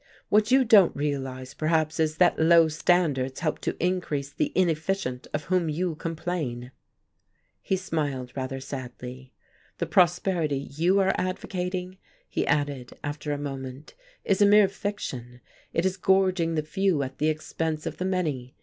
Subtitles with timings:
[0.29, 5.43] "What you don't realize, perhaps, is that low standards help to increase the inefficient of
[5.43, 6.71] whom you complain."
[7.61, 9.31] He smiled rather sadly.
[9.77, 13.93] "The prosperity you are advocating," he added, after a moment,
[14.25, 15.39] "is a mere fiction,
[15.71, 18.55] it is gorging the few at the expense of the many.